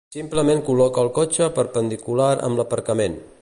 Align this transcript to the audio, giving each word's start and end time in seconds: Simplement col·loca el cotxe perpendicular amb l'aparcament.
Simplement 0.13 0.63
col·loca 0.69 1.03
el 1.03 1.11
cotxe 1.17 1.51
perpendicular 1.59 2.33
amb 2.49 2.63
l'aparcament. 2.63 3.21